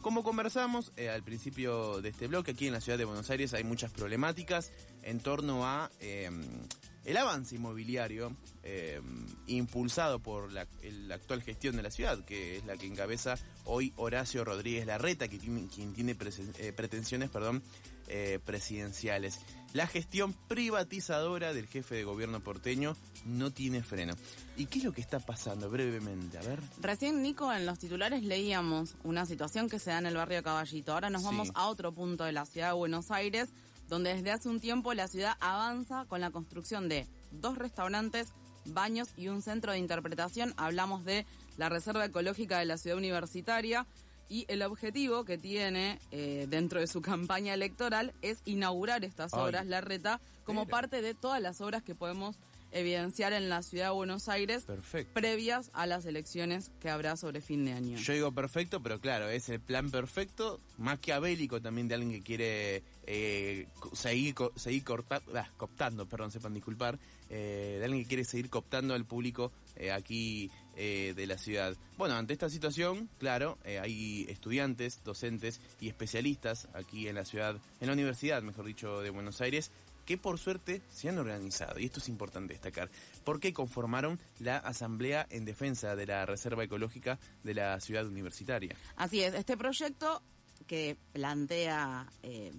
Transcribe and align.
Como 0.00 0.22
conversamos 0.22 0.92
eh, 0.96 1.10
al 1.10 1.22
principio 1.22 2.00
de 2.00 2.08
este 2.08 2.26
bloque, 2.26 2.52
aquí 2.52 2.66
en 2.66 2.72
la 2.72 2.80
ciudad 2.80 2.96
de 2.96 3.04
Buenos 3.04 3.28
Aires 3.28 3.52
hay 3.52 3.64
muchas 3.64 3.92
problemáticas 3.92 4.72
en 5.02 5.20
torno 5.20 5.66
a 5.66 5.90
em, 6.00 6.42
el 7.04 7.16
avance 7.18 7.54
inmobiliario 7.56 8.34
em, 8.62 9.26
impulsado 9.46 10.18
por 10.18 10.50
la, 10.52 10.66
actual 11.12 11.42
gestión 11.42 11.76
de 11.76 11.82
la 11.82 11.90
ciudad, 11.90 12.24
que 12.24 12.56
es 12.56 12.64
la 12.64 12.78
que 12.78 12.86
encabeza 12.86 13.34
hoy 13.64 13.92
Horacio 13.96 14.42
Rodríguez 14.42 14.86
Larreta, 14.86 15.28
que 15.28 15.38
tiene, 15.38 15.68
quien 15.68 15.92
tiene 15.92 16.16
eh, 16.58 16.72
pretensiones 16.72 17.28
perdón, 17.28 17.62
eh, 18.10 18.40
presidenciales. 18.44 19.38
La 19.72 19.86
gestión 19.86 20.34
privatizadora 20.48 21.54
del 21.54 21.68
jefe 21.68 21.94
de 21.94 22.02
gobierno 22.02 22.40
porteño 22.40 22.96
no 23.24 23.52
tiene 23.52 23.84
freno. 23.84 24.14
¿Y 24.56 24.66
qué 24.66 24.78
es 24.78 24.84
lo 24.84 24.92
que 24.92 25.00
está 25.00 25.20
pasando 25.20 25.70
brevemente? 25.70 26.38
A 26.38 26.42
ver. 26.42 26.58
Recién, 26.80 27.22
Nico, 27.22 27.52
en 27.52 27.66
los 27.66 27.78
titulares 27.78 28.24
leíamos 28.24 28.96
una 29.04 29.26
situación 29.26 29.68
que 29.68 29.78
se 29.78 29.90
da 29.90 29.98
en 29.98 30.06
el 30.06 30.16
barrio 30.16 30.42
Caballito. 30.42 30.92
Ahora 30.92 31.08
nos 31.08 31.22
vamos 31.22 31.52
a 31.54 31.68
otro 31.68 31.92
punto 31.92 32.24
de 32.24 32.32
la 32.32 32.46
ciudad 32.46 32.68
de 32.68 32.74
Buenos 32.74 33.12
Aires, 33.12 33.48
donde 33.88 34.14
desde 34.14 34.32
hace 34.32 34.48
un 34.48 34.58
tiempo 34.58 34.92
la 34.92 35.06
ciudad 35.06 35.36
avanza 35.38 36.04
con 36.06 36.20
la 36.20 36.32
construcción 36.32 36.88
de 36.88 37.06
dos 37.30 37.56
restaurantes, 37.56 38.32
baños 38.64 39.08
y 39.16 39.28
un 39.28 39.40
centro 39.40 39.70
de 39.70 39.78
interpretación. 39.78 40.52
Hablamos 40.56 41.04
de 41.04 41.26
la 41.58 41.68
Reserva 41.68 42.04
Ecológica 42.04 42.58
de 42.58 42.64
la 42.64 42.76
Ciudad 42.76 42.98
Universitaria 42.98 43.86
y 44.30 44.46
el 44.48 44.62
objetivo 44.62 45.24
que 45.24 45.36
tiene 45.36 45.98
eh, 46.12 46.46
dentro 46.48 46.80
de 46.80 46.86
su 46.86 47.02
campaña 47.02 47.52
electoral 47.52 48.14
es 48.22 48.38
inaugurar 48.46 49.04
estas 49.04 49.34
obras, 49.34 49.66
la 49.66 49.82
reta, 49.82 50.20
como 50.44 50.66
parte 50.66 51.02
de 51.02 51.14
todas 51.14 51.42
las 51.42 51.60
obras 51.60 51.82
que 51.82 51.94
podemos 51.94 52.36
evidenciar 52.72 53.32
en 53.32 53.48
la 53.48 53.62
ciudad 53.62 53.86
de 53.86 53.90
Buenos 53.94 54.28
Aires 54.28 54.64
previas 55.12 55.70
a 55.72 55.86
las 55.86 56.06
elecciones 56.06 56.70
que 56.80 56.88
habrá 56.88 57.16
sobre 57.16 57.40
fin 57.40 57.64
de 57.64 57.72
año. 57.72 57.98
Yo 57.98 58.12
digo 58.12 58.32
perfecto, 58.32 58.80
pero 58.80 59.00
claro, 59.00 59.28
es 59.28 59.48
el 59.48 59.60
plan 59.60 59.90
perfecto, 59.90 60.60
maquiavélico 60.78 61.60
también 61.60 61.88
de 61.88 61.94
alguien 61.94 62.12
que 62.12 62.22
quiere 62.22 62.82
eh, 63.06 63.66
seguir, 63.92 64.34
seguir 64.56 64.84
ah, 65.34 65.48
cooptando, 65.56 66.06
perdón, 66.06 66.30
sepan 66.30 66.54
disculpar, 66.54 66.98
eh, 67.28 67.76
de 67.78 67.84
alguien 67.84 68.04
que 68.04 68.08
quiere 68.08 68.24
seguir 68.24 68.48
cooptando 68.50 68.94
al 68.94 69.04
público 69.04 69.52
eh, 69.76 69.92
aquí 69.92 70.50
de 70.76 71.26
la 71.26 71.36
ciudad. 71.36 71.76
Bueno, 71.98 72.14
ante 72.14 72.32
esta 72.32 72.48
situación, 72.48 73.08
claro, 73.18 73.58
hay 73.64 74.26
estudiantes, 74.28 75.02
docentes 75.04 75.60
y 75.80 75.88
especialistas 75.88 76.68
aquí 76.74 77.08
en 77.08 77.16
la 77.16 77.24
ciudad, 77.24 77.56
en 77.80 77.86
la 77.86 77.92
universidad, 77.92 78.42
mejor 78.42 78.64
dicho, 78.64 79.00
de 79.00 79.10
Buenos 79.10 79.40
Aires, 79.40 79.70
que 80.10 80.18
por 80.18 80.38
suerte 80.40 80.82
se 80.90 81.08
han 81.08 81.18
organizado, 81.18 81.78
y 81.78 81.84
esto 81.84 82.00
es 82.00 82.08
importante 82.08 82.54
destacar, 82.54 82.90
porque 83.22 83.52
conformaron 83.52 84.18
la 84.40 84.56
Asamblea 84.56 85.26
en 85.30 85.44
Defensa 85.44 85.94
de 85.94 86.06
la 86.06 86.26
Reserva 86.26 86.64
Ecológica 86.64 87.20
de 87.44 87.54
la 87.54 87.78
Ciudad 87.78 88.06
Universitaria. 88.06 88.74
Así 88.96 89.22
es, 89.22 89.34
este 89.34 89.56
proyecto 89.56 90.20
que 90.66 90.96
plantea, 91.12 92.10
eh, 92.24 92.52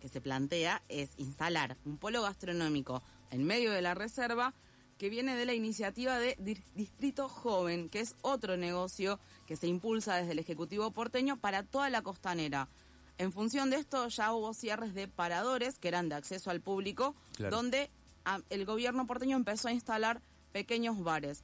que 0.00 0.08
se 0.08 0.22
plantea 0.22 0.82
es 0.88 1.10
instalar 1.18 1.76
un 1.84 1.98
polo 1.98 2.22
gastronómico 2.22 3.02
en 3.30 3.44
medio 3.44 3.70
de 3.72 3.82
la 3.82 3.94
reserva 3.94 4.54
que 4.98 5.08
viene 5.08 5.36
de 5.36 5.46
la 5.46 5.54
iniciativa 5.54 6.18
de 6.18 6.36
Distrito 6.74 7.28
Joven, 7.28 7.88
que 7.88 8.00
es 8.00 8.16
otro 8.20 8.56
negocio 8.56 9.20
que 9.46 9.56
se 9.56 9.68
impulsa 9.68 10.16
desde 10.16 10.32
el 10.32 10.40
Ejecutivo 10.40 10.90
porteño 10.90 11.36
para 11.38 11.62
toda 11.62 11.88
la 11.88 12.02
costanera. 12.02 12.68
En 13.16 13.32
función 13.32 13.70
de 13.70 13.76
esto 13.76 14.08
ya 14.08 14.32
hubo 14.32 14.54
cierres 14.54 14.94
de 14.94 15.08
paradores 15.08 15.78
que 15.78 15.88
eran 15.88 16.08
de 16.08 16.16
acceso 16.16 16.50
al 16.50 16.60
público, 16.60 17.14
donde 17.50 17.90
ah, 18.24 18.40
el 18.50 18.64
gobierno 18.64 19.06
porteño 19.06 19.36
empezó 19.36 19.68
a 19.68 19.72
instalar 19.72 20.20
pequeños 20.52 21.02
bares. 21.02 21.42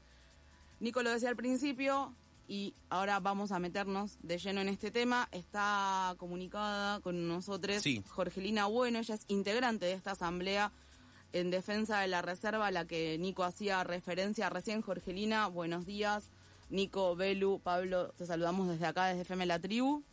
Nico 0.80 1.02
lo 1.02 1.10
decía 1.10 1.28
al 1.28 1.36
principio 1.36 2.12
y 2.46 2.74
ahora 2.90 3.20
vamos 3.20 3.52
a 3.52 3.58
meternos 3.58 4.18
de 4.22 4.38
lleno 4.38 4.60
en 4.60 4.68
este 4.68 4.90
tema. 4.90 5.28
Está 5.32 6.14
comunicada 6.18 7.00
con 7.00 7.26
nosotros 7.28 7.82
Jorgelina 8.08 8.66
Bueno, 8.66 8.98
ella 8.98 9.14
es 9.14 9.24
integrante 9.28 9.86
de 9.86 9.92
esta 9.92 10.12
asamblea 10.12 10.72
en 11.34 11.50
defensa 11.50 11.98
de 11.98 12.06
la 12.06 12.22
reserva 12.22 12.68
a 12.68 12.70
la 12.70 12.86
que 12.86 13.18
Nico 13.18 13.42
hacía 13.42 13.82
referencia 13.82 14.48
recién. 14.50 14.82
Jorgelina, 14.82 15.48
buenos 15.48 15.84
días. 15.84 16.30
Nico, 16.70 17.16
Belu, 17.16 17.60
Pablo, 17.60 18.12
te 18.12 18.24
saludamos 18.24 18.68
desde 18.68 18.86
acá, 18.86 19.06
desde 19.06 19.22
FM 19.22 19.46
La 19.46 19.58
Tribu. 19.58 20.04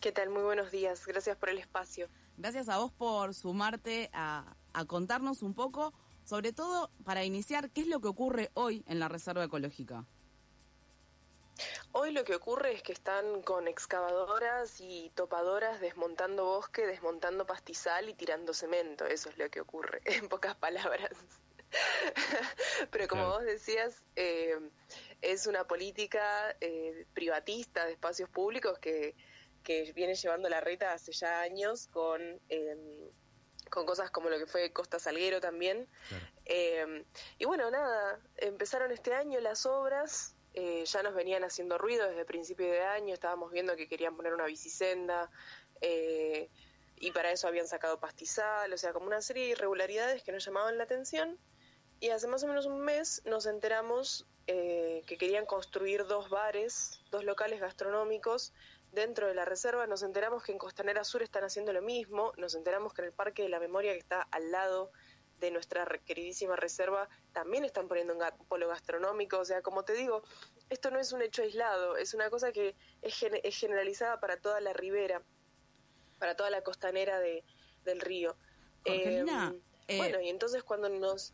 ¿Qué 0.00 0.12
tal? 0.12 0.28
Muy 0.28 0.42
buenos 0.42 0.70
días. 0.70 1.06
Gracias 1.06 1.34
por 1.38 1.48
el 1.48 1.56
espacio. 1.56 2.08
Gracias 2.36 2.68
a 2.68 2.76
vos 2.76 2.92
por 2.92 3.34
sumarte 3.34 4.10
a, 4.12 4.54
contarnos 4.86 5.42
un 5.42 5.54
poco, 5.54 5.94
sobre 6.24 6.52
todo 6.52 6.90
para 7.02 7.24
iniciar, 7.24 7.70
qué 7.70 7.80
es 7.80 7.86
lo 7.86 8.00
que 8.00 8.08
ocurre 8.08 8.50
hoy 8.52 8.84
en 8.86 8.98
la 8.98 9.08
Reserva 9.08 9.44
Ecológica. 9.44 10.04
Hoy 11.92 12.12
lo 12.12 12.24
que 12.24 12.34
ocurre 12.34 12.72
es 12.72 12.82
que 12.82 12.92
están 12.92 13.42
con 13.42 13.68
excavadoras 13.68 14.80
y 14.80 15.10
topadoras 15.14 15.80
desmontando 15.80 16.44
bosque, 16.44 16.86
desmontando 16.86 17.46
pastizal 17.46 18.08
y 18.08 18.14
tirando 18.14 18.54
cemento. 18.54 19.06
Eso 19.06 19.28
es 19.28 19.38
lo 19.38 19.50
que 19.50 19.60
ocurre, 19.60 20.00
en 20.04 20.28
pocas 20.28 20.54
palabras. 20.56 21.12
Pero 22.90 23.08
como 23.08 23.28
vos 23.28 23.44
decías, 23.44 24.02
eh, 24.16 24.58
es 25.20 25.46
una 25.46 25.64
política 25.64 26.56
eh, 26.60 27.06
privatista 27.14 27.86
de 27.86 27.92
espacios 27.92 28.28
públicos 28.28 28.78
que 28.78 29.14
que 29.62 29.92
viene 29.92 30.14
llevando 30.14 30.48
la 30.48 30.60
reta 30.60 30.92
hace 30.92 31.12
ya 31.12 31.40
años 31.40 31.86
con, 31.88 32.20
em, 32.48 33.10
con 33.70 33.86
cosas 33.86 34.10
como 34.10 34.30
lo 34.30 34.38
que 34.38 34.46
fue 34.46 34.72
Costa 34.72 34.98
Salguero 34.98 35.40
también. 35.40 35.88
Em, 36.44 37.04
y 37.38 37.44
bueno, 37.44 37.70
nada, 37.70 38.20
empezaron 38.36 38.90
este 38.92 39.14
año 39.14 39.40
las 39.40 39.66
obras, 39.66 40.34
eh, 40.54 40.84
ya 40.84 41.02
nos 41.02 41.14
venían 41.14 41.44
haciendo 41.44 41.78
ruido 41.78 42.08
desde 42.08 42.24
principio 42.24 42.66
de 42.66 42.80
año, 42.80 43.14
estábamos 43.14 43.52
viendo 43.52 43.76
que 43.76 43.88
querían 43.88 44.16
poner 44.16 44.34
una 44.34 44.46
bicisenda. 44.46 45.30
Eh, 45.80 46.48
y 46.96 47.12
para 47.12 47.32
eso 47.32 47.48
habían 47.48 47.66
sacado 47.66 47.98
pastizal, 47.98 48.72
o 48.72 48.76
sea, 48.76 48.92
como 48.92 49.06
una 49.06 49.22
serie 49.22 49.44
de 49.44 49.50
irregularidades 49.50 50.22
que 50.22 50.32
nos 50.32 50.44
llamaban 50.44 50.76
la 50.76 50.84
atención. 50.84 51.38
Y 51.98 52.10
hace 52.10 52.26
más 52.26 52.42
o 52.44 52.46
menos 52.46 52.66
un 52.66 52.80
mes 52.80 53.22
nos 53.24 53.46
enteramos 53.46 54.26
eh, 54.46 55.02
que 55.06 55.16
querían 55.16 55.46
construir 55.46 56.06
dos 56.06 56.28
bares, 56.28 57.00
dos 57.10 57.24
locales 57.24 57.60
gastronómicos 57.60 58.52
dentro 58.92 59.28
de 59.28 59.34
la 59.34 59.44
reserva, 59.44 59.86
nos 59.86 60.02
enteramos 60.02 60.42
que 60.42 60.52
en 60.52 60.58
Costanera 60.58 61.04
Sur 61.04 61.22
están 61.22 61.44
haciendo 61.44 61.72
lo 61.72 61.82
mismo, 61.82 62.32
nos 62.36 62.54
enteramos 62.54 62.92
que 62.92 63.02
en 63.02 63.08
el 63.08 63.12
Parque 63.12 63.42
de 63.42 63.48
la 63.48 63.60
Memoria, 63.60 63.92
que 63.92 63.98
está 63.98 64.22
al 64.30 64.50
lado 64.50 64.90
de 65.40 65.50
nuestra 65.50 65.86
queridísima 66.04 66.54
reserva, 66.54 67.08
también 67.32 67.64
están 67.64 67.88
poniendo 67.88 68.14
un 68.14 68.46
polo 68.46 68.68
gastronómico. 68.68 69.38
O 69.38 69.44
sea, 69.44 69.62
como 69.62 69.82
te 69.84 69.94
digo, 69.94 70.22
esto 70.68 70.90
no 70.90 71.00
es 71.00 71.12
un 71.12 71.22
hecho 71.22 71.42
aislado, 71.42 71.96
es 71.96 72.14
una 72.14 72.30
cosa 72.30 72.52
que 72.52 72.76
es, 73.02 73.14
generalizada 73.56 74.20
para 74.20 74.36
toda 74.36 74.60
la 74.60 74.72
ribera, 74.72 75.22
para 76.18 76.36
toda 76.36 76.50
la 76.50 76.62
costanera 76.62 77.18
de, 77.18 77.42
del 77.84 78.00
río. 78.00 78.36
Em, 78.84 79.26
eh, 79.88 79.96
bueno, 79.96 80.20
y 80.20 80.28
entonces 80.28 80.62
cuando 80.62 80.88
nos... 80.88 81.32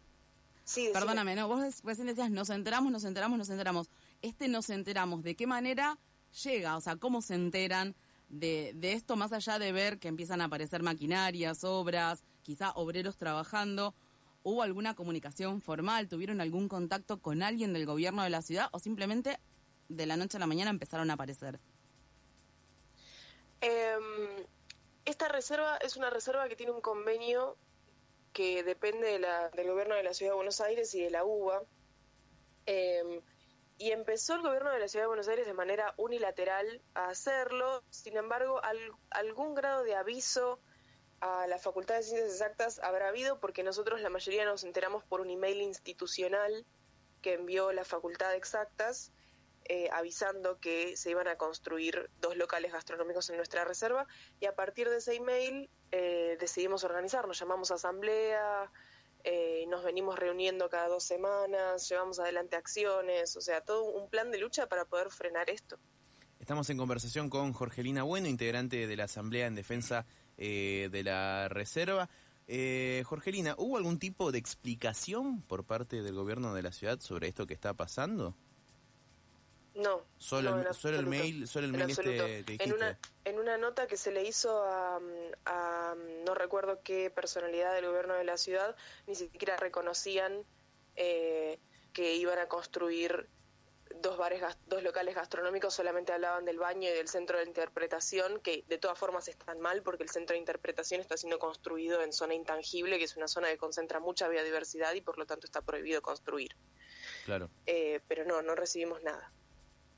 Sí, 0.65 0.91
Perdóname, 0.93 1.37
no, 1.37 1.47
vos 1.47 1.61
recién 1.85 2.09
decías, 2.09 2.31
nos 2.31 2.51
enteramos, 2.51 2.91
nos 2.91 3.05
enteramos, 3.05 3.39
nos 3.39 3.51
enteramos. 3.51 3.89
Este 4.23 4.49
nos 4.49 4.69
enteramos, 4.71 5.23
¿de 5.23 5.37
qué 5.37 5.47
manera 5.47 5.99
llega? 6.43 6.77
O 6.77 6.81
sea, 6.81 6.97
¿cómo 6.97 7.23
se 7.23 7.35
enteran 7.35 7.95
de, 8.29 8.73
de 8.75 8.93
esto 8.93 9.15
más 9.15 9.33
allá 9.33 9.61
de 9.61 9.71
ver 9.71 10.01
que 10.01 10.09
empiezan 10.09 10.41
a 10.41 10.47
aparecer 10.47 10.83
maquinarias, 10.83 11.63
obras, 11.63 12.25
quizá 12.47 12.71
obreros 12.77 13.17
trabajando? 13.17 13.93
¿Hubo 14.45 14.63
alguna 14.63 14.95
comunicación 14.95 15.61
formal? 15.61 16.09
¿Tuvieron 16.09 16.41
algún 16.41 16.69
contacto 16.69 17.21
con 17.21 17.43
alguien 17.43 17.73
del 17.73 17.87
gobierno 17.87 18.23
de 18.23 18.31
la 18.31 18.41
ciudad 18.41 18.69
o 18.71 18.79
simplemente 18.79 19.41
de 19.89 20.07
la 20.07 20.17
noche 20.17 20.37
a 20.37 20.41
la 20.41 20.47
mañana 20.47 20.71
empezaron 20.71 21.11
a 21.11 21.15
aparecer? 21.15 21.59
Em, 23.61 24.47
esta 25.05 25.27
reserva 25.27 25.77
es 25.79 25.97
una 25.97 26.09
reserva 26.09 26.49
que 26.49 26.55
tiene 26.55 26.71
un 26.71 26.81
convenio 26.81 27.57
que 28.33 28.63
depende 28.63 29.09
de 29.09 29.19
la, 29.19 29.49
del 29.51 29.67
gobierno 29.67 29.97
de 29.97 30.05
la 30.05 30.15
ciudad 30.15 30.33
de 30.33 30.37
Buenos 30.37 30.61
Aires 30.61 30.95
y 30.95 31.03
de 31.03 31.11
la 31.11 31.25
UBA. 31.25 31.65
Eh, 32.67 33.21
y 33.79 33.91
empezó 33.91 34.35
el 34.35 34.43
gobierno 34.43 34.71
de 34.71 34.79
la 34.79 34.89
Ciudad 34.89 35.05
de 35.05 35.09
Buenos 35.09 35.29
Aires 35.29 35.47
de 35.47 35.53
manera 35.53 35.93
unilateral 35.97 36.81
a 36.95 37.09
hacerlo, 37.09 37.83
sin 37.91 38.17
embargo, 38.17 38.61
algún 39.11 39.55
grado 39.55 39.83
de 39.83 39.97
aviso 39.97 40.61
a 41.27 41.47
la 41.47 41.59
Facultad 41.59 41.97
de 41.97 42.03
Ciencias 42.03 42.33
Exactas 42.33 42.79
habrá 42.79 43.09
habido 43.09 43.41
porque 43.41 43.63
nosotros 43.63 44.01
la 44.01 44.11
mayoría 44.11 44.45
nos 44.45 44.65
enteramos 44.65 45.05
por 45.05 45.21
un 45.21 45.31
email 45.31 45.61
institucional 45.61 46.65
que 47.23 47.35
envió 47.35 47.73
la 47.73 47.85
Facultad 47.85 48.31
de 48.31 48.37
Exactas 48.37 49.13
eh, 49.69 49.89
avisando 49.93 50.61
que 50.61 50.97
se 50.97 51.11
iban 51.11 51.27
a 51.27 51.37
construir 51.37 52.09
dos 52.21 52.37
locales 52.37 52.73
gastronómicos 52.73 53.29
en 53.31 53.37
nuestra 53.37 53.65
reserva 53.65 54.07
y 54.39 54.47
a 54.47 54.55
partir 54.55 54.89
de 54.89 54.99
ese 54.99 55.15
email 55.15 55.69
eh, 55.91 56.37
decidimos 56.39 56.85
organizarnos, 56.85 57.39
llamamos 57.39 57.73
a 57.73 57.75
asamblea, 57.75 58.71
eh, 59.25 59.65
nos 59.67 59.83
venimos 59.83 60.17
reuniendo 60.17 60.69
cada 60.69 60.87
dos 60.87 61.03
semanas, 61.03 61.89
llevamos 61.89 62.21
adelante 62.21 62.55
acciones, 62.55 63.37
o 63.37 63.41
sea, 63.41 63.61
todo 63.61 63.83
un 63.85 64.09
plan 64.09 64.31
de 64.31 64.39
lucha 64.39 64.69
para 64.69 64.85
poder 64.85 65.11
frenar 65.11 65.51
esto. 65.51 65.79
Estamos 66.39 66.71
en 66.71 66.79
conversación 66.79 67.29
con 67.29 67.53
Jorgelina 67.53 68.05
Bueno, 68.05 68.29
integrante 68.29 68.87
de 68.87 68.97
la 68.97 69.05
Asamblea 69.05 69.49
en 69.49 69.57
Defensa 69.57 70.07
eh, 70.39 70.89
de 70.91 71.03
la 71.03 71.49
Reserva. 71.49 72.09
Eh, 72.49 73.03
Jorgelina, 73.07 73.55
¿hubo 73.59 73.77
algún 73.77 73.99
tipo 73.99 74.31
de 74.31 74.39
explicación 74.39 75.43
por 75.43 75.65
parte 75.65 76.03
del 76.03 76.15
gobierno 76.15 76.55
de 76.55 76.63
la 76.63 76.73
ciudad 76.73 77.01
sobre 77.01 77.29
esto 77.29 77.47
que 77.47 77.55
está 77.55 77.75
pasando? 77.75 78.37
No. 79.75 80.03
Solo, 80.17 80.59
el, 80.59 80.75
solo 80.75 80.99
el 80.99 81.07
mail, 81.07 81.47
solo 81.47 81.67
el 81.67 81.73
mail 81.73 81.91
este 81.91 82.03
que 82.03 82.43
dijiste. 82.45 82.65
En 82.65 82.73
una, 82.73 82.99
en 83.25 83.39
una 83.39 83.59
nota 83.59 83.87
que 83.87 83.99
se 83.99 84.11
le 84.11 84.27
hizo 84.27 84.63
a, 84.63 84.99
a, 85.45 85.95
no 86.25 86.35
recuerdo 86.35 86.81
qué 86.83 87.11
personalidad 87.11 87.75
del 87.75 87.87
gobierno 87.87 88.15
de 88.15 88.25
la 88.25 88.39
ciudad, 88.39 88.75
ni 89.07 89.15
siquiera 89.15 89.57
reconocían 89.59 90.45
eh, 90.97 91.59
que 91.93 92.15
iban 92.15 92.39
a 92.39 92.47
construir 92.47 93.29
dos 94.01 94.17
bares, 94.17 94.43
dos 94.67 94.83
locales 94.83 95.15
gastronómicos, 95.15 95.75
solamente 95.75 96.13
hablaban 96.13 96.45
del 96.45 96.59
baño 96.59 96.89
y 96.89 96.93
del 96.93 97.09
centro 97.09 97.39
de 97.39 97.45
interpretación, 97.45 98.41
que 98.41 98.65
de 98.69 98.79
todas 98.79 98.99
formas 98.99 99.29
están 99.29 99.61
mal 99.61 99.83
porque 99.83 100.03
el 100.03 100.11
centro 100.11 100.35
de 100.35 100.41
interpretación 100.41 101.01
está 101.01 101.17
siendo 101.17 101.39
construido 101.39 102.03
en 102.03 102.13
zona 102.13 102.35
intangible, 102.35 102.99
que 102.99 103.05
es 103.05 103.17
una 103.17 103.29
zona 103.29 103.49
que 103.49 103.59
concentra 103.59 104.01
mucha 104.01 104.29
biodiversidad 104.29 104.95
y 104.95 105.01
por 105.01 105.19
lo 105.19 105.27
tanto 105.27 105.47
está 105.47 105.63
prohibido 105.63 106.03
construir. 106.03 106.57
Claro. 107.25 107.51
Eh, 107.67 108.01
pero 108.09 108.25
no, 108.25 108.43
no 108.43 108.55
recibimos 108.55 109.03
nada. 109.03 109.33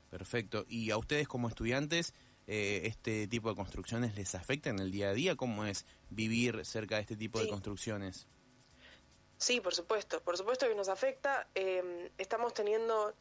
Perfecto. 0.09 0.65
¿Y 0.67 0.91
a 0.91 0.97
ustedes 0.97 1.27
como 1.27 1.47
estudiantes 1.47 2.13
eh, 2.47 2.81
este 2.85 3.27
tipo 3.27 3.49
de 3.49 3.55
construcciones 3.55 4.15
les 4.15 4.33
afecta 4.35 4.69
en 4.69 4.79
el 4.79 4.91
día 4.91 5.09
a 5.09 5.13
día? 5.13 5.35
¿Cómo 5.35 5.65
es 5.65 5.85
vivir 6.09 6.65
cerca 6.65 6.95
de 6.95 7.01
este 7.01 7.15
tipo 7.15 7.39
de 7.39 7.47
construcciones? 7.47 8.27
Sí, 9.37 9.61
por 9.61 9.73
supuesto, 9.73 10.21
por 10.21 10.35
supuesto 10.35 10.67
que 10.67 10.75
nos 10.75 10.89
afecta. 10.89 11.47
Eh, 11.55 12.11
estamos 12.17 12.53
teniendo 12.53 13.15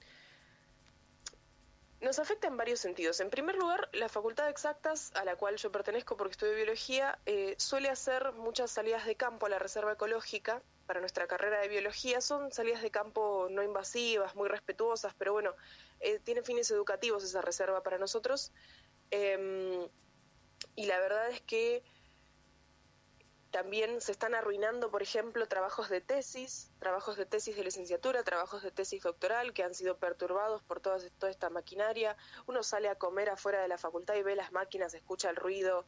nos 2.00 2.19
afecta 2.19 2.47
en 2.47 2.56
varios 2.56 2.81
sentidos. 2.81 3.21
En 3.21 3.31
primer 3.31 3.56
lugar, 3.56 3.89
la 3.93 4.09
Facultad 4.09 4.45
de 4.45 4.50
Exactas, 4.50 5.11
a 5.15 5.25
la 5.25 5.37
cual 5.37 5.56
yo 5.56 5.73
pertenezco 5.73 6.17
porque 6.17 6.33
estudio 6.33 6.55
biología, 6.55 7.19
eh, 7.27 7.55
suele 7.59 7.89
hacer 7.89 8.33
muchas 8.33 8.71
salidas 8.71 9.05
de 9.05 9.17
campo 9.17 9.47
a 9.47 9.49
la 9.49 9.59
reserva 9.59 9.93
ecológica 9.93 10.62
para 10.87 11.00
nuestra 11.00 11.27
carrera 11.27 11.61
de 11.61 11.69
biología. 11.69 12.21
Son 12.21 12.53
salidas 12.53 12.83
de 12.83 12.91
campo 12.91 13.49
no 13.50 13.62
invasivas, 13.62 14.37
muy 14.37 14.49
respetuosas, 14.49 15.12
pero 15.19 15.33
bueno, 15.33 15.55
eh, 16.00 16.21
tiene 16.21 16.43
fines 16.43 16.71
educativos 16.71 17.25
esa 17.25 17.43
reserva 17.43 17.83
para 17.83 17.99
nosotros. 17.99 18.53
Em, 19.11 19.89
y 20.77 20.87
la 20.87 20.99
verdad 21.01 21.31
es 21.31 21.41
que 21.41 21.83
también 23.58 24.00
se 24.00 24.12
están 24.12 24.37
arruinando, 24.37 24.88
por 24.88 25.02
ejemplo, 25.02 25.49
trabajos 25.49 25.88
de 25.88 26.00
tesis, 26.00 26.70
trabajos 26.78 27.16
de 27.16 27.26
tesis 27.26 27.56
de 27.56 27.64
licenciatura, 27.64 28.22
trabajos 28.22 28.62
de 28.62 28.70
tesis 28.70 29.02
doctoral 29.02 29.52
que 29.52 29.64
han 29.64 29.75
sido 29.75 29.99
perturbados 29.99 30.62
por 30.62 30.78
toda, 30.78 31.00
toda 31.19 31.32
esta 31.32 31.50
maquinaria. 31.50 32.16
Uno 32.46 32.62
sale 32.62 32.88
a 32.88 32.94
comer 32.94 33.31
afuera 33.31 33.60
de 33.60 33.66
la 33.66 33.76
facultad 33.76 34.14
y 34.14 34.22
ve 34.22 34.37
las 34.37 34.52
máquinas, 34.52 34.94
escucha 34.94 35.28
el 35.31 35.34
ruido, 35.34 35.87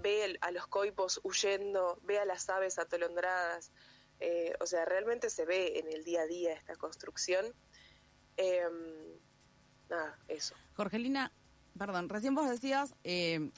ve 0.00 0.36
a 0.40 0.50
los 0.50 0.66
coipos 0.66 1.20
huyendo, 1.22 1.96
ve 2.02 2.18
a 2.18 2.24
las 2.24 2.50
aves 2.50 2.80
atolondradas. 2.80 3.70
Eh, 4.18 4.54
o 4.58 4.66
sea, 4.66 4.84
realmente 4.84 5.30
se 5.30 5.44
ve 5.44 5.78
en 5.78 5.92
el 5.92 6.02
día 6.02 6.22
a 6.22 6.26
día 6.26 6.54
esta 6.54 6.74
construcción. 6.74 7.54
Em, 8.36 9.16
nada, 9.88 10.18
eso. 10.26 10.56
Jorgelina, 10.74 11.30
Perdón, 11.78 12.08
recién 12.08 12.34
vos 12.34 12.48
decías 12.48 12.94
eh, 13.02 13.50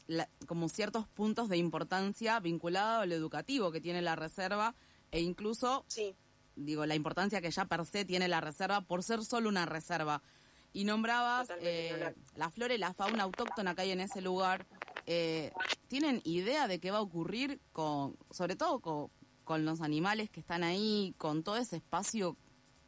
como 0.47 0.69
ciertos 0.69 1.09
puntos 1.09 1.49
de 1.49 1.57
importancia 1.57 2.39
vinculado 2.39 3.03
al 3.03 3.13
educativo 3.13 3.73
que 3.73 3.81
tiene 3.81 4.03
la 4.03 4.15
reserva 4.15 4.75
e 5.11 5.21
incluso, 5.21 5.85
sí. 5.89 6.15
digo, 6.55 6.87
la 6.87 6.95
importancia 6.95 7.41
que 7.41 7.51
ya 7.51 7.65
per 7.65 7.85
se 7.87 8.05
tiene 8.05 8.29
la 8.29 8.41
reserva 8.41 8.83
por 8.83 9.03
ser 9.03 9.25
solo 9.25 9.49
una 9.49 9.67
reserva. 9.67 10.23
Y 10.73 10.85
nombrabas 10.85 11.49
eh, 11.61 12.15
la 12.35 12.51
flora 12.51 12.75
y 12.75 12.79
la 12.79 12.95
fauna 12.95 13.23
autóctona 13.25 13.75
que 13.75 13.83
hay 13.83 13.91
en 13.93 14.01
ese 14.01 14.21
lugar. 14.21 14.67
Eh, 15.07 15.53
¿Tienen 15.87 16.21
idea 16.25 16.67
de 16.67 16.81
qué 16.81 16.91
va 16.91 16.99
a 16.99 17.03
ocurrir 17.03 17.61
con, 17.73 18.17
sobre 18.31 18.57
todo 18.57 18.81
con, 18.81 19.11
con 19.45 19.65
los 19.65 19.81
animales 19.81 20.31
que 20.31 20.41
están 20.41 20.65
ahí, 20.65 21.15
con 21.17 21.45
todo 21.45 21.59
ese 21.59 21.77
espacio 21.77 22.37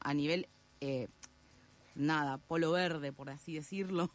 a 0.00 0.14
nivel, 0.14 0.48
nada, 1.94 2.38
polo 2.38 2.72
verde, 2.72 3.12
por 3.12 3.30
así 3.30 3.54
decirlo? 3.54 4.10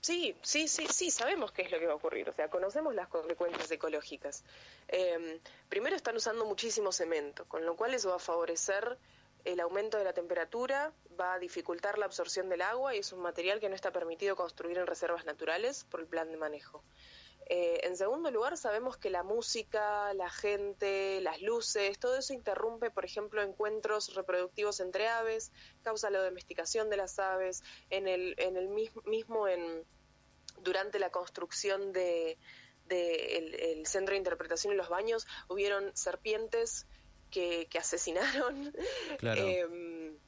Sí, 0.00 0.36
sí, 0.42 0.68
sí, 0.68 0.86
sí, 0.86 1.10
sabemos 1.10 1.50
qué 1.50 1.62
es 1.62 1.72
lo 1.72 1.78
que 1.78 1.86
va 1.86 1.92
a 1.92 1.96
ocurrir, 1.96 2.28
o 2.30 2.32
sea, 2.32 2.48
conocemos 2.48 2.94
las 2.94 3.08
consecuencias 3.08 3.68
ecológicas. 3.70 4.44
Em, 4.86 5.40
primero 5.68 5.96
están 5.96 6.16
usando 6.16 6.44
muchísimo 6.44 6.92
cemento, 6.92 7.46
con 7.46 7.66
lo 7.66 7.74
cual 7.74 7.94
eso 7.94 8.10
va 8.10 8.16
a 8.16 8.20
favorecer 8.20 8.96
el 9.44 9.60
aumento 9.60 9.98
de 9.98 10.04
la 10.04 10.12
temperatura, 10.12 10.92
va 11.18 11.34
a 11.34 11.38
dificultar 11.38 11.98
la 11.98 12.06
absorción 12.06 12.48
del 12.48 12.62
agua 12.62 12.94
y 12.94 12.98
es 12.98 13.12
un 13.12 13.20
material 13.20 13.60
que 13.60 13.68
no 13.68 13.74
está 13.74 13.90
permitido 13.90 14.36
construir 14.36 14.78
en 14.78 14.86
reservas 14.86 15.24
naturales 15.24 15.84
por 15.84 16.00
el 16.00 16.06
plan 16.06 16.30
de 16.30 16.36
manejo. 16.36 16.82
Eh, 17.50 17.80
en 17.84 17.96
segundo 17.96 18.30
lugar, 18.30 18.58
sabemos 18.58 18.98
que 18.98 19.08
la 19.08 19.22
música, 19.22 20.12
la 20.12 20.28
gente, 20.28 21.20
las 21.22 21.40
luces, 21.40 21.98
todo 21.98 22.18
eso 22.18 22.34
interrumpe, 22.34 22.90
por 22.90 23.06
ejemplo, 23.06 23.42
encuentros 23.42 24.14
reproductivos 24.14 24.80
entre 24.80 25.08
aves, 25.08 25.50
causa 25.82 26.10
la 26.10 26.22
domesticación 26.22 26.90
de 26.90 26.98
las 26.98 27.18
aves, 27.18 27.62
en 27.88 28.06
el, 28.06 28.34
en 28.36 28.58
el 28.58 28.68
mismo, 28.68 29.48
en, 29.48 29.82
durante 30.60 30.98
la 30.98 31.10
construcción 31.10 31.92
de, 31.92 32.36
el, 32.90 33.86
centro 33.86 34.12
de 34.12 34.18
interpretación 34.18 34.74
y 34.74 34.76
los 34.76 34.90
baños, 34.90 35.26
hubieron 35.48 35.96
serpientes 35.96 36.86
que, 37.30 37.66
asesinaron. 37.78 38.74
Em, 39.22 40.18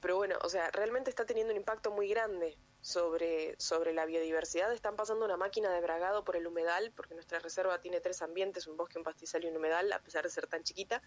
pero 0.00 0.16
bueno, 0.16 0.38
o 0.42 0.48
sea, 0.48 0.70
realmente 0.70 1.10
está 1.10 1.26
teniendo 1.26 1.52
un 1.52 1.58
impacto 1.58 1.90
muy 1.90 2.08
grande 2.08 2.56
sobre, 2.86 3.56
sobre 3.58 3.92
la 3.92 4.06
biodiversidad. 4.06 4.72
Están 4.72 4.94
pasando 4.94 5.24
una 5.24 5.36
máquina 5.36 5.72
de 5.72 5.80
bragado 5.80 6.22
por 6.22 6.36
el 6.36 6.46
humedal, 6.46 6.92
porque 6.94 7.14
nuestra 7.14 7.40
reserva 7.40 7.80
tiene 7.80 8.00
tres 8.00 8.22
ambientes, 8.22 8.68
un 8.68 8.76
bosque, 8.76 8.96
un 8.96 9.02
pastizal 9.02 9.42
y 9.42 9.48
un 9.48 9.56
humedal, 9.56 9.92
a 9.92 9.98
pesar 9.98 10.22
de 10.22 10.30
ser 10.30 10.46
tan 10.46 10.62
chiquita. 10.62 11.02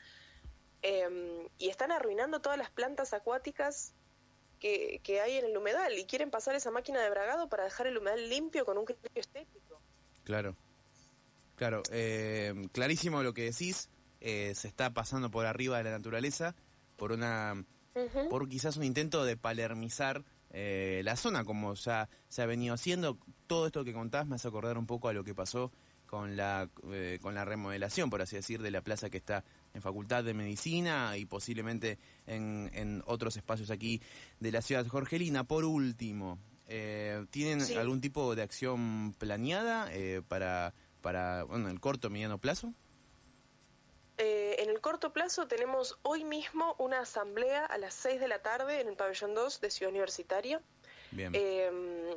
Em, 0.81 1.47
y 1.57 1.69
están 1.69 1.93
arruinando 1.93 2.41
todas 2.41 2.57
las 2.57 2.69
plantas 2.69 3.13
acuáticas 3.13 3.93
que, 4.59 4.99
que, 5.03 5.21
hay 5.21 5.37
en 5.37 5.45
el 5.45 5.55
humedal 5.55 5.97
y 5.97 6.05
quieren 6.05 6.31
pasar 6.31 6.53
esa 6.53 6.69
máquina 6.69 7.01
de 7.01 7.09
bragado 7.09 7.47
para 7.47 7.63
dejar 7.63 7.87
el 7.87 7.97
humedal 7.97 8.29
limpio 8.29 8.65
con 8.65 8.77
un 8.77 8.83
criterio 8.83 9.21
estético. 9.21 9.81
Claro, 10.25 10.57
claro, 11.55 11.81
eh, 11.91 12.53
clarísimo 12.73 13.23
lo 13.23 13.33
que 13.33 13.43
decís, 13.43 13.89
eh, 14.19 14.53
se 14.53 14.67
está 14.67 14.93
pasando 14.93 15.31
por 15.31 15.45
arriba 15.45 15.77
de 15.77 15.85
la 15.85 15.91
naturaleza 15.91 16.55
por 16.97 17.13
una, 17.13 17.65
por 18.29 18.49
quizás 18.49 18.75
un 18.75 18.83
intento 18.83 19.23
de 19.23 19.37
palermizar 19.37 20.25
eh, 20.51 21.01
la 21.03 21.15
zona, 21.15 21.43
como 21.43 21.73
ya 21.75 22.09
se 22.27 22.41
ha 22.41 22.45
venido 22.45 22.73
haciendo. 22.73 23.17
Todo 23.47 23.67
esto 23.67 23.83
que 23.83 23.93
contás 23.93 24.27
me 24.27 24.35
hace 24.35 24.47
acordar 24.47 24.77
un 24.77 24.85
poco 24.85 25.07
a 25.07 25.13
lo 25.13 25.23
que 25.23 25.35
pasó 25.35 25.71
con 26.05 26.35
la, 26.35 26.69
eh, 26.91 27.19
con 27.21 27.35
la 27.35 27.45
remodelación, 27.45 28.09
por 28.09 28.21
así 28.21 28.35
decir, 28.35 28.61
de 28.61 28.71
la 28.71 28.81
plaza 28.81 29.09
que 29.09 29.17
está 29.17 29.43
en 29.73 29.81
Facultad 29.81 30.23
de 30.23 30.33
Medicina 30.33 31.15
y 31.17 31.25
posiblemente 31.25 31.99
en, 32.25 32.71
en 32.73 33.03
otros 33.05 33.37
espacios 33.37 33.69
aquí 33.69 34.01
de 34.39 34.51
la 34.51 34.61
ciudad 34.61 34.87
jorgelina. 34.87 35.43
Por 35.43 35.65
último, 35.65 36.39
eh, 36.67 37.25
¿tienen 37.29 37.61
algún 37.77 38.01
tipo 38.01 38.35
de 38.35 38.41
acción 38.41 39.13
planeada 39.17 39.89
para, 40.27 40.73
para 41.01 41.43
bueno, 41.43 41.69
el 41.69 41.79
corto 41.79 42.09
mediano 42.09 42.39
plazo? 42.39 42.73
En 44.69 44.75
el 44.75 44.81
corto 44.81 45.11
plazo 45.11 45.47
tenemos 45.47 45.97
hoy 46.03 46.23
mismo 46.23 46.75
una 46.77 46.99
asamblea 46.99 47.65
a 47.65 47.79
las 47.79 47.95
6 47.95 48.19
de 48.19 48.27
la 48.27 48.43
tarde 48.43 48.81
en 48.81 48.87
el 48.87 48.95
pabellón 48.95 49.33
2 49.33 49.61
de 49.61 49.71
Ciudad 49.71 49.89
Universitaria. 49.89 50.61
Em, 51.11 52.15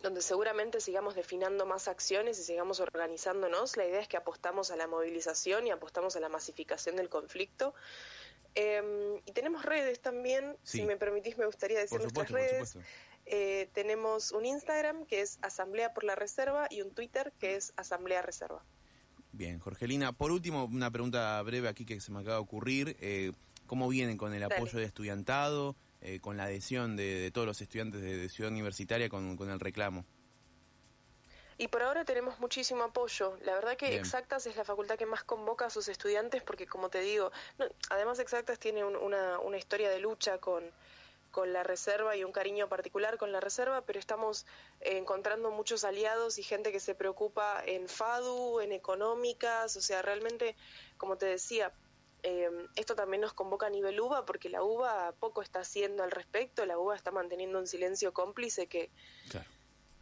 donde 0.00 0.22
seguramente 0.22 0.80
sigamos 0.80 1.14
definiendo 1.14 1.66
más 1.66 1.88
acciones 1.88 2.38
y 2.38 2.44
sigamos 2.44 2.80
organizándonos. 2.80 3.76
La 3.76 3.86
idea 3.86 4.00
es 4.00 4.08
que 4.08 4.16
apostamos 4.16 4.70
a 4.70 4.76
la 4.76 4.86
movilización 4.86 5.66
y 5.66 5.70
apostamos 5.70 6.16
a 6.16 6.20
la 6.20 6.30
masificación 6.30 6.96
del 6.96 7.10
conflicto. 7.10 7.74
Em, 8.54 9.18
y 9.26 9.32
tenemos 9.32 9.64
redes 9.64 10.00
también, 10.00 10.56
si 10.62 10.84
me 10.84 10.96
permitís 10.96 11.36
me 11.36 11.44
gustaría 11.44 11.78
decir 11.78 12.00
nuestras 12.00 12.30
redes. 12.30 12.78
Eh, 13.26 13.68
tenemos 13.74 14.32
un 14.32 14.46
Instagram 14.46 15.04
que 15.04 15.20
es 15.20 15.38
Asamblea 15.42 15.92
por 15.92 16.04
la 16.04 16.14
Reserva 16.14 16.68
y 16.70 16.80
un 16.80 16.90
Twitter 16.92 17.34
que 17.38 17.54
es 17.56 17.74
Asamblea 17.76 18.22
Reserva. 18.22 18.64
Bien, 19.32 19.58
Jorgelina, 19.58 20.12
por 20.12 20.30
último, 20.30 20.66
una 20.66 20.90
pregunta 20.90 21.40
breve 21.42 21.66
aquí 21.66 21.86
que 21.86 22.00
se 22.00 22.12
me 22.12 22.20
acaba 22.20 22.36
de 22.36 22.42
ocurrir. 22.42 22.96
Eh, 23.00 23.32
¿Cómo 23.66 23.88
vienen 23.88 24.18
con 24.18 24.34
el 24.34 24.42
apoyo 24.42 24.78
de 24.78 24.84
estudiantado, 24.84 25.74
eh, 26.02 26.20
con 26.20 26.36
la 26.36 26.44
adhesión 26.44 26.96
de, 26.96 27.30
todos 27.32 27.46
los 27.46 27.60
estudiantes 27.62 28.02
de, 28.02 28.28
Ciudad 28.28 28.52
Universitaria 28.52 29.08
con, 29.08 29.38
el 29.40 29.60
reclamo? 29.60 30.04
Y 31.56 31.68
por 31.68 31.82
ahora 31.82 32.04
tenemos 32.04 32.38
muchísimo 32.40 32.82
apoyo. 32.82 33.38
La 33.46 33.54
verdad 33.54 33.76
que 33.78 33.96
Exactas 33.96 34.46
es 34.46 34.56
la 34.56 34.64
facultad 34.64 34.96
que 34.96 35.06
más 35.06 35.24
convoca 35.24 35.66
a 35.66 35.70
sus 35.70 35.88
estudiantes 35.88 36.42
porque, 36.42 36.66
como 36.66 36.90
te 36.90 37.00
digo, 37.00 37.32
además 37.88 38.18
Exactas 38.18 38.58
tiene 38.58 38.84
una, 38.84 39.38
una 39.38 39.56
historia 39.56 39.88
de 39.88 40.00
lucha 40.00 40.36
con, 40.38 40.62
con 41.32 41.52
la 41.52 41.64
reserva 41.64 42.14
y 42.14 42.22
un 42.22 42.30
cariño 42.30 42.68
particular 42.68 43.18
con 43.18 43.32
la 43.32 43.40
reserva, 43.40 43.80
pero 43.84 43.98
estamos 43.98 44.46
eh, 44.80 44.98
encontrando 44.98 45.50
muchos 45.50 45.82
aliados 45.82 46.38
y 46.38 46.44
gente 46.44 46.70
que 46.70 46.78
se 46.78 46.94
preocupa 46.94 47.62
en 47.66 47.88
FADU, 47.88 48.60
en 48.60 48.70
económicas, 48.70 49.74
o 49.76 49.80
sea, 49.80 50.02
realmente, 50.02 50.54
como 50.98 51.16
te 51.16 51.26
decía, 51.26 51.72
em, 52.22 52.68
esto 52.76 52.94
también 52.94 53.22
nos 53.22 53.32
convoca 53.32 53.66
a 53.66 53.70
nivel 53.70 53.98
UBA 54.00 54.24
porque 54.26 54.48
la 54.48 54.62
UBA 54.62 55.12
poco 55.18 55.42
está 55.42 55.60
haciendo 55.60 56.04
al 56.04 56.12
respecto, 56.12 56.64
la 56.66 56.78
UBA 56.78 56.94
está 56.94 57.10
manteniendo 57.10 57.58
un 57.58 57.66
silencio 57.66 58.12
cómplice 58.12 58.68
que 58.68 58.90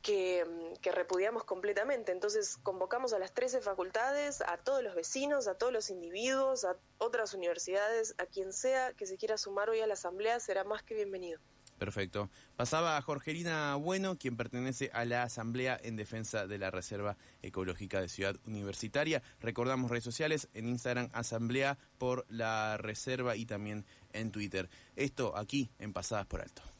que, 0.03 0.45
repudiamos 0.93 1.45
completamente. 1.45 2.13
Entonces 2.13 2.59
convocamos 2.63 3.13
a 3.13 3.19
las 3.19 3.33
13 3.33 3.61
facultades, 3.61 4.41
a 4.41 4.57
todos 4.57 4.83
los 4.83 4.95
vecinos, 4.95 5.47
a 5.49 5.55
todos 5.55 5.73
los 5.73 5.91
individuos, 5.91 6.65
a 6.65 6.77
otras 6.99 7.35
universidades, 7.35 8.15
a 8.19 8.27
quien 8.27 8.53
sea 8.53 8.93
que 8.95 9.07
se 9.07 9.17
quiera 9.17 9.39
sumar 9.39 9.71
hoy 9.71 9.81
a 9.81 9.87
la 9.87 9.95
asamblea 9.95 10.41
será 10.41 10.65
más 10.65 10.83
que 10.83 10.95
bienvenido. 10.95 11.41
Perfecto. 11.81 12.29
Pasaba 12.57 13.01
Jorgelina 13.01 13.75
Bueno, 13.77 14.19
quien 14.19 14.37
pertenece 14.37 14.91
a 14.93 15.07
la 15.07 15.23
Asamblea 15.23 15.81
en 15.83 15.97
Defensa 15.97 16.47
de 16.47 16.59
la 16.59 16.71
Reserva 16.71 17.17
Ecológica 17.41 18.03
de 18.03 18.11
Ciudad 18.11 18.37
Universitaria. 18.45 19.23
Recordamos 19.41 19.91
redes 19.91 20.05
sociales 20.05 20.51
en 20.53 20.69
Instagram 20.69 21.09
Asamblea 21.15 21.79
por 21.97 22.27
la 22.29 22.77
Reserva 22.77 23.35
y 23.35 23.47
también 23.47 23.87
en 24.13 24.31
Twitter. 24.31 24.69
Esto 24.95 25.35
aquí 25.39 25.71
en 25.79 25.95
Pasadas 25.95 26.27
por 26.27 26.43
Alto. 26.43 26.71